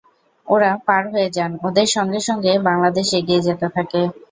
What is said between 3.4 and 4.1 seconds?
যেতে থাকে।